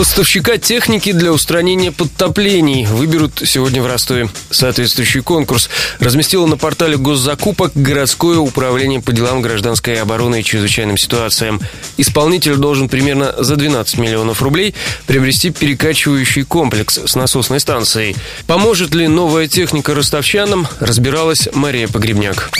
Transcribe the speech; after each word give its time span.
Поставщика 0.00 0.56
техники 0.56 1.12
для 1.12 1.30
устранения 1.30 1.92
подтоплений 1.92 2.86
выберут 2.86 3.42
сегодня 3.44 3.82
в 3.82 3.86
Ростове. 3.86 4.30
Соответствующий 4.50 5.20
конкурс 5.20 5.68
разместило 5.98 6.46
на 6.46 6.56
портале 6.56 6.96
госзакупок 6.96 7.72
городское 7.74 8.38
управление 8.38 9.02
по 9.02 9.12
делам 9.12 9.42
гражданской 9.42 10.00
обороны 10.00 10.40
и 10.40 10.42
чрезвычайным 10.42 10.96
ситуациям. 10.96 11.60
Исполнитель 11.98 12.56
должен 12.56 12.88
примерно 12.88 13.34
за 13.36 13.56
12 13.56 13.98
миллионов 13.98 14.40
рублей 14.40 14.74
приобрести 15.06 15.50
перекачивающий 15.50 16.44
комплекс 16.44 16.98
с 17.04 17.14
насосной 17.14 17.60
станцией. 17.60 18.16
Поможет 18.46 18.94
ли 18.94 19.06
новая 19.06 19.48
техника 19.48 19.94
ростовчанам, 19.94 20.66
разбиралась 20.78 21.46
Мария 21.52 21.88
Погребняк. 21.88 22.50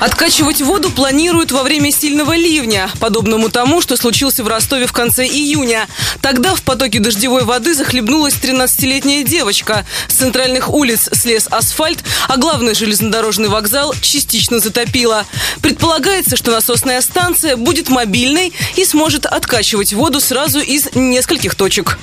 Откачивать 0.00 0.60
воду 0.60 0.90
планируют 0.90 1.52
во 1.52 1.62
время 1.62 1.90
сильного 1.90 2.36
ливня, 2.36 2.90
подобному 3.00 3.48
тому, 3.48 3.80
что 3.80 3.96
случился 3.96 4.44
в 4.44 4.48
Ростове 4.48 4.86
в 4.86 4.92
конце 4.92 5.26
июня. 5.26 5.88
Тогда 6.20 6.54
в 6.54 6.62
потоке 6.62 7.00
дождевой 7.00 7.44
воды 7.44 7.74
захлебнулась 7.74 8.34
13-летняя 8.34 9.22
девочка. 9.24 9.86
С 10.08 10.14
центральных 10.14 10.68
улиц 10.68 11.08
слез 11.12 11.48
асфальт, 11.50 12.04
а 12.28 12.36
главный 12.36 12.74
железнодорожный 12.74 13.48
вокзал 13.48 13.94
частично 14.02 14.58
затопило. 14.58 15.24
Предполагается, 15.62 16.36
что 16.36 16.50
насосная 16.50 17.00
станция 17.00 17.56
будет 17.56 17.88
мобильной 17.88 18.52
и 18.76 18.84
сможет 18.84 19.24
откачивать 19.24 19.94
воду 19.94 20.20
сразу 20.20 20.60
из 20.60 20.94
нескольких 20.94 21.54
точек. 21.54 21.98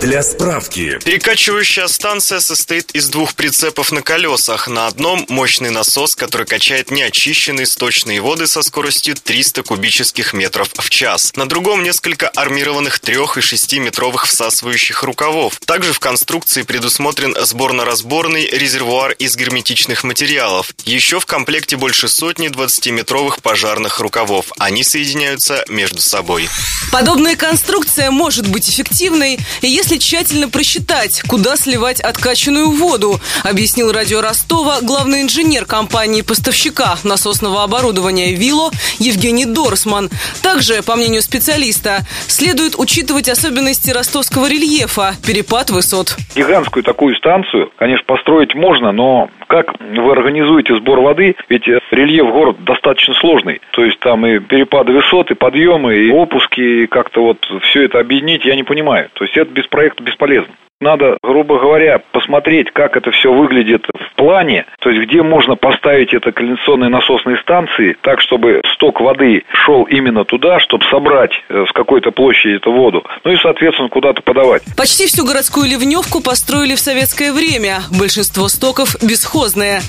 Для 0.00 0.22
справки. 0.22 0.98
Перекачивающая 1.04 1.86
станция 1.86 2.40
состоит 2.40 2.90
из 2.92 3.10
двух 3.10 3.34
прицепов 3.34 3.92
на 3.92 4.00
колесах. 4.00 4.66
На 4.66 4.86
одном 4.86 5.26
мощный 5.28 5.68
насос, 5.68 6.16
который 6.16 6.46
качает 6.46 6.90
неочищенные 6.90 7.66
сточные 7.66 8.22
воды 8.22 8.46
со 8.46 8.62
скоростью 8.62 9.14
300 9.14 9.62
кубических 9.62 10.32
метров 10.32 10.70
в 10.74 10.88
час. 10.88 11.32
На 11.36 11.46
другом 11.46 11.82
несколько 11.82 12.28
армированных 12.28 12.98
3 12.98 13.18
и 13.36 13.40
6 13.42 13.74
метровых 13.74 14.26
всасывающих 14.26 15.02
рукавов. 15.02 15.60
Также 15.66 15.92
в 15.92 16.00
конструкции 16.00 16.62
предусмотрен 16.62 17.36
сборно-разборный 17.38 18.46
резервуар 18.46 19.12
из 19.12 19.36
герметичных 19.36 20.02
материалов. 20.02 20.74
Еще 20.86 21.20
в 21.20 21.26
комплекте 21.26 21.76
больше 21.76 22.08
сотни 22.08 22.48
20-метровых 22.48 23.42
пожарных 23.42 24.00
рукавов. 24.00 24.46
Они 24.58 24.82
соединяются 24.82 25.62
между 25.68 26.00
собой. 26.00 26.48
Подобная 26.90 27.36
конструкция 27.36 28.10
может 28.10 28.48
быть 28.48 28.68
эффективной, 28.70 29.38
если 29.60 29.89
если 29.90 29.98
тщательно 29.98 30.48
просчитать, 30.48 31.20
куда 31.28 31.56
сливать 31.56 32.00
откачанную 32.00 32.70
воду, 32.70 33.18
объяснил 33.42 33.90
радио 33.90 34.20
Ростова 34.20 34.80
главный 34.82 35.22
инженер 35.22 35.64
компании-поставщика 35.66 36.96
насосного 37.02 37.64
оборудования 37.64 38.34
«Вило» 38.34 38.70
Евгений 39.00 39.46
Дорсман. 39.46 40.08
Также, 40.42 40.82
по 40.82 40.94
мнению 40.94 41.22
специалиста, 41.22 42.06
следует 42.28 42.78
учитывать 42.78 43.28
особенности 43.28 43.90
ростовского 43.90 44.48
рельефа, 44.48 45.16
перепад 45.26 45.70
высот. 45.70 46.16
Гигантскую 46.36 46.84
такую 46.84 47.16
станцию, 47.16 47.72
конечно, 47.76 48.04
построить 48.06 48.54
можно, 48.54 48.92
но 48.92 49.28
как 49.50 49.74
вы 49.80 50.12
организуете 50.12 50.76
сбор 50.76 51.00
воды? 51.00 51.34
Ведь 51.48 51.66
рельеф 51.90 52.26
город 52.30 52.62
достаточно 52.64 53.14
сложный. 53.14 53.60
То 53.72 53.84
есть 53.84 53.98
там 53.98 54.24
и 54.24 54.38
перепады 54.38 54.92
высот, 54.92 55.32
и 55.32 55.34
подъемы, 55.34 55.96
и 55.96 56.10
опуски, 56.10 56.60
и 56.60 56.86
как-то 56.86 57.22
вот 57.22 57.38
все 57.62 57.82
это 57.82 57.98
объединить, 57.98 58.44
я 58.44 58.54
не 58.54 58.62
понимаю. 58.62 59.10
То 59.12 59.24
есть 59.24 59.36
это 59.36 59.50
без 59.50 59.66
проекта 59.66 60.04
бесполезно. 60.04 60.54
Надо, 60.80 61.18
грубо 61.22 61.58
говоря, 61.58 62.00
посмотреть, 62.12 62.70
как 62.72 62.96
это 62.96 63.10
все 63.10 63.30
выглядит 63.30 63.84
в 63.86 64.14
плане, 64.16 64.64
то 64.80 64.88
есть 64.88 65.06
где 65.06 65.22
можно 65.22 65.54
поставить 65.54 66.14
это 66.14 66.32
кондиционные 66.32 66.88
насосные 66.88 67.36
станции, 67.36 67.98
так, 68.00 68.22
чтобы 68.22 68.62
сток 68.72 69.02
воды 69.02 69.42
шел 69.52 69.82
именно 69.82 70.24
туда, 70.24 70.58
чтобы 70.58 70.82
собрать 70.86 71.32
э, 71.50 71.66
с 71.68 71.72
какой-то 71.72 72.12
площади 72.12 72.54
эту 72.54 72.72
воду, 72.72 73.04
ну 73.24 73.30
и, 73.30 73.36
соответственно, 73.36 73.90
куда-то 73.90 74.22
подавать. 74.22 74.62
Почти 74.74 75.06
всю 75.06 75.26
городскую 75.26 75.68
ливневку 75.68 76.22
построили 76.22 76.74
в 76.74 76.80
советское 76.80 77.34
время. 77.34 77.80
Большинство 77.90 78.48
стоков 78.48 78.96
бесхозные. 79.02 79.82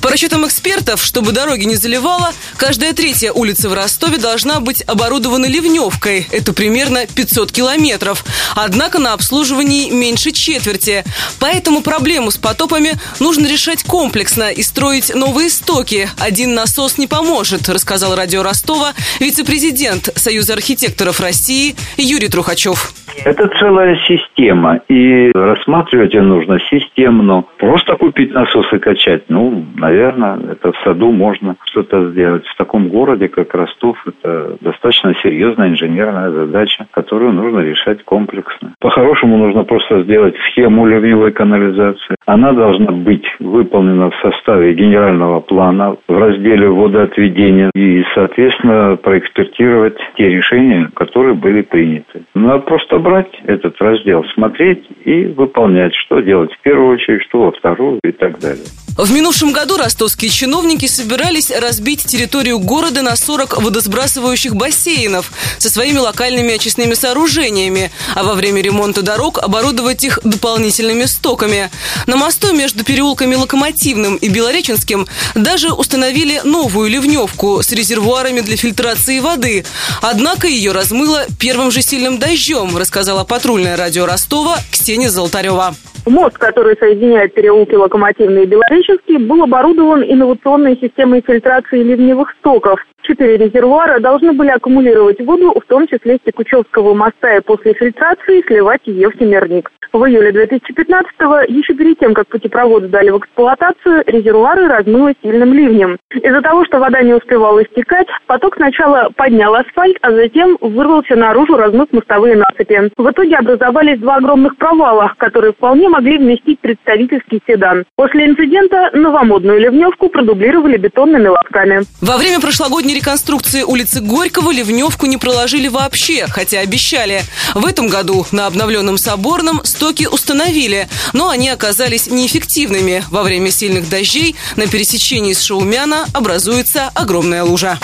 По 0.00 0.08
расчетам 0.08 0.46
экспертов, 0.46 1.02
чтобы 1.02 1.32
дороги 1.32 1.64
не 1.64 1.74
заливало, 1.74 2.28
каждая 2.56 2.92
третья 2.92 3.32
улица 3.32 3.68
в 3.68 3.74
Ростове 3.74 4.18
должна 4.18 4.60
быть 4.60 4.82
оборудована 4.82 5.46
ливневкой. 5.46 6.28
Это 6.30 6.54
примерно 6.54 7.08
500 7.08 7.50
километров. 7.50 8.24
Однако 8.54 9.00
на 9.00 9.14
обслуживании 9.14 9.90
меньше 9.90 10.27
меньше 10.28 10.32
четверти. 10.32 11.04
Поэтому 11.38 11.82
проблему 11.82 12.30
с 12.30 12.36
потопами 12.36 12.94
нужно 13.20 13.46
решать 13.46 13.82
комплексно 13.82 14.50
и 14.50 14.62
строить 14.62 15.14
новые 15.14 15.50
стоки. 15.50 16.08
Один 16.18 16.54
насос 16.54 16.98
не 16.98 17.06
поможет, 17.06 17.68
рассказал 17.68 18.14
радио 18.14 18.42
Ростова 18.42 18.94
вице-президент 19.20 20.10
Союза 20.16 20.54
архитекторов 20.54 21.20
России 21.20 21.76
Юрий 21.96 22.28
Трухачев. 22.28 22.94
Это 23.24 23.48
целая 23.58 23.96
система, 24.06 24.80
и 24.88 25.30
рассматривать 25.34 26.14
ее 26.14 26.22
нужно 26.22 26.58
системно. 26.70 27.44
Просто 27.58 27.96
купить 27.96 28.32
насос 28.32 28.72
и 28.72 28.78
качать, 28.78 29.24
ну, 29.28 29.64
наверное, 29.76 30.38
это 30.52 30.72
в 30.72 30.78
саду 30.84 31.10
можно 31.12 31.56
что-то 31.64 32.10
сделать. 32.10 32.46
В 32.46 32.56
таком 32.56 32.88
городе, 32.88 33.28
как 33.28 33.54
Ростов, 33.54 33.96
это 34.06 34.56
достаточно 34.60 35.14
серьезная 35.22 35.70
инженерная 35.70 36.30
задача, 36.30 36.86
которую 36.90 37.32
нужно 37.32 37.60
решать 37.60 38.04
комплексно. 38.04 38.74
По-хорошему 38.80 39.36
нужно 39.36 39.64
просто 39.64 40.02
сделать 40.02 40.34
схему 40.50 40.86
ливневой 40.86 41.32
канализации. 41.32 42.16
Она 42.26 42.52
должна 42.52 42.92
быть 42.92 43.26
выполнена 43.40 44.10
в 44.10 44.16
составе 44.22 44.74
генерального 44.74 45.40
плана 45.40 45.96
в 46.06 46.18
разделе 46.18 46.68
водоотведения 46.68 47.70
и, 47.74 48.04
соответственно, 48.14 48.96
проэкспертировать 48.96 49.98
те 50.16 50.28
решения, 50.28 50.90
которые 50.94 51.34
были 51.34 51.62
приняты. 51.62 52.22
Надо 52.34 52.60
просто 52.60 52.98
брать 53.08 53.34
этот 53.44 53.80
раздел, 53.80 54.22
смотреть 54.34 54.84
и 55.04 55.24
выполнять, 55.24 55.94
что 55.94 56.20
делать 56.20 56.52
в 56.52 56.60
первую 56.60 56.94
очередь, 56.94 57.22
что 57.22 57.44
во 57.44 57.52
вторую 57.52 58.00
и 58.04 58.12
так 58.12 58.38
далее. 58.38 58.66
В 58.98 59.12
минувшем 59.12 59.52
году 59.52 59.76
ростовские 59.76 60.28
чиновники 60.28 60.86
собирались 60.86 61.52
разбить 61.52 62.04
территорию 62.04 62.58
города 62.58 63.00
на 63.02 63.14
40 63.14 63.62
водосбрасывающих 63.62 64.56
бассейнов 64.56 65.30
со 65.58 65.70
своими 65.70 65.98
локальными 65.98 66.54
очистными 66.54 66.94
сооружениями, 66.94 67.92
а 68.16 68.24
во 68.24 68.34
время 68.34 68.60
ремонта 68.60 69.02
дорог 69.02 69.38
оборудовать 69.38 70.02
их 70.02 70.18
дополнительными 70.24 71.04
стоками. 71.04 71.70
На 72.08 72.16
мосту 72.16 72.52
между 72.52 72.82
переулками 72.82 73.36
Локомотивным 73.36 74.16
и 74.16 74.28
Белореченским 74.28 75.06
даже 75.36 75.70
установили 75.70 76.40
новую 76.42 76.90
ливневку 76.90 77.62
с 77.62 77.70
резервуарами 77.70 78.40
для 78.40 78.56
фильтрации 78.56 79.20
воды. 79.20 79.64
Однако 80.02 80.48
ее 80.48 80.72
размыло 80.72 81.24
первым 81.38 81.70
же 81.70 81.82
сильным 81.82 82.18
дождем, 82.18 82.76
рассказала 82.76 83.22
патрульное 83.22 83.76
радио 83.76 84.06
Ростова 84.06 84.58
Ксения 84.72 85.08
Золотарева. 85.08 85.76
Мост, 86.08 86.38
который 86.38 86.76
соединяет 86.76 87.34
переулки 87.34 87.74
Локомотивный 87.74 88.44
и 88.44 88.46
Белореченский, 88.46 89.18
был 89.18 89.42
оборудован 89.42 90.02
инновационной 90.02 90.76
системой 90.76 91.22
фильтрации 91.26 91.82
ливневых 91.82 92.30
стоков. 92.40 92.80
Четыре 93.02 93.36
резервуара 93.36 94.00
должны 94.00 94.32
были 94.32 94.48
аккумулировать 94.48 95.20
воду, 95.20 95.54
в 95.58 95.66
том 95.66 95.86
числе 95.86 96.16
с 96.16 96.26
Текучевского 96.26 96.94
моста, 96.94 97.36
и 97.36 97.40
после 97.40 97.74
фильтрации 97.74 98.42
сливать 98.46 98.82
ее 98.86 99.10
в 99.10 99.18
Семерник. 99.18 99.70
В 99.92 100.04
июле 100.04 100.30
2015-го, 100.30 101.40
еще 101.48 101.74
перед 101.74 101.98
тем, 101.98 102.12
как 102.12 102.28
путепроводы 102.28 102.88
дали 102.88 103.10
в 103.10 103.18
эксплуатацию, 103.18 104.04
резервуары 104.06 104.68
размыло 104.68 105.12
сильным 105.22 105.54
ливнем. 105.54 105.98
Из-за 106.12 106.42
того, 106.42 106.64
что 106.66 106.78
вода 106.78 107.00
не 107.02 107.14
успевала 107.14 107.62
истекать, 107.62 108.06
поток 108.26 108.56
сначала 108.56 109.10
поднял 109.16 109.54
асфальт, 109.54 109.96
а 110.02 110.12
затем 110.12 110.58
вырвался 110.60 111.16
наружу, 111.16 111.56
размыв 111.56 111.88
мостовые 111.92 112.36
насыпи. 112.36 112.90
В 112.96 113.10
итоге 113.10 113.36
образовались 113.36 113.98
два 114.00 114.16
огромных 114.16 114.56
провала, 114.56 115.14
которые 115.16 115.52
вполне 115.52 115.88
могли 115.88 116.18
вместить 116.18 116.60
представительский 116.60 117.40
седан. 117.46 117.84
После 117.96 118.26
инцидента 118.26 118.90
новомодную 118.92 119.58
ливневку 119.58 120.08
продублировали 120.08 120.76
бетонными 120.76 121.28
лотками. 121.28 121.82
Во 122.02 122.18
время 122.18 122.40
прошлогодней 122.40 122.94
реконструкции 122.94 123.62
улицы 123.62 124.02
Горького 124.02 124.50
ливневку 124.50 125.06
не 125.06 125.16
проложили 125.16 125.68
вообще, 125.68 126.26
хотя 126.28 126.60
обещали. 126.60 127.20
В 127.54 127.66
этом 127.66 127.88
году 127.88 128.24
на 128.32 128.46
обновленном 128.46 128.98
Соборном 128.98 129.60
стоки 129.78 130.08
установили, 130.08 130.88
но 131.12 131.28
они 131.28 131.48
оказались 131.50 132.08
неэффективными. 132.08 133.04
Во 133.12 133.22
время 133.22 133.52
сильных 133.52 133.88
дождей 133.88 134.34
на 134.56 134.66
пересечении 134.66 135.32
с 135.32 135.40
Шаумяна 135.40 136.04
образуется 136.12 136.90
огромная 136.94 137.44
лужа. 137.44 137.78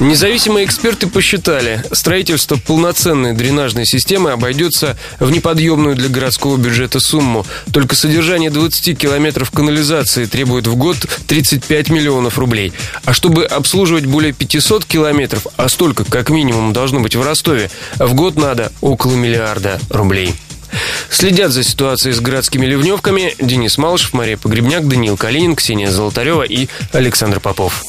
Независимые 0.00 0.64
эксперты 0.64 1.06
посчитали, 1.06 1.84
строительство 1.92 2.56
полноценной 2.56 3.34
дренажной 3.34 3.84
системы 3.84 4.30
обойдется 4.30 4.96
в 5.20 5.30
неподъемную 5.30 5.96
для 5.96 6.08
городского 6.08 6.56
бюджета 6.56 6.98
сумму. 6.98 7.44
Только 7.74 7.94
содержание 7.94 8.48
20 8.48 8.98
километров 8.98 9.50
канализации 9.50 10.24
требует 10.24 10.66
в 10.66 10.76
год 10.76 10.96
35 11.26 11.90
миллионов 11.90 12.38
рублей. 12.38 12.72
А 13.04 13.12
чтобы 13.12 13.44
обслуживать 13.44 14.06
более 14.06 14.32
500 14.32 14.86
километров, 14.86 15.46
а 15.58 15.68
столько 15.68 16.04
как 16.04 16.30
минимум 16.30 16.72
должно 16.72 17.00
быть 17.00 17.16
в 17.16 17.22
Ростове, 17.22 17.70
в 17.98 18.14
год 18.14 18.36
надо 18.36 18.72
около 18.80 19.14
миллиарда 19.14 19.78
рублей. 19.90 20.34
Следят 21.10 21.52
за 21.52 21.62
ситуацией 21.62 22.14
с 22.14 22.20
городскими 22.20 22.66
ливневками 22.66 23.34
Денис 23.38 23.78
Малышев, 23.78 24.12
Мария 24.12 24.36
Погребняк, 24.36 24.86
Даниил 24.86 25.16
Калинин, 25.16 25.56
Ксения 25.56 25.90
Золотарева 25.90 26.42
и 26.42 26.68
Александр 26.92 27.40
Попов. 27.40 27.84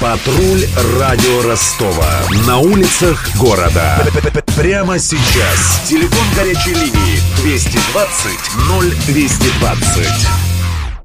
Патруль 0.00 0.64
радио 0.98 1.42
Ростова. 1.42 2.10
На 2.46 2.58
улицах 2.58 3.28
города. 3.36 4.02
Прямо 4.56 4.98
сейчас. 4.98 5.82
Телефон 5.86 6.26
горячей 6.34 6.72
линии 6.72 7.20
220 7.42 8.38
0220. 9.06 10.49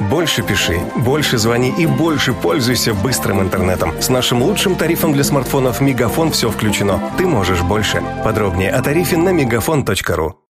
Больше 0.00 0.42
пиши, 0.42 0.80
больше 0.96 1.38
звони 1.38 1.74
и 1.76 1.86
больше 1.86 2.32
пользуйся 2.32 2.94
быстрым 2.94 3.40
интернетом. 3.40 4.00
С 4.00 4.08
нашим 4.08 4.42
лучшим 4.42 4.76
тарифом 4.76 5.12
для 5.12 5.24
смартфонов 5.24 5.80
«Мегафон» 5.80 6.30
все 6.30 6.50
включено. 6.50 7.00
Ты 7.18 7.26
можешь 7.26 7.62
больше. 7.62 8.02
Подробнее 8.24 8.70
о 8.70 8.80
тарифе 8.80 9.16
на 9.16 9.32
мегафон.ру. 9.32 10.38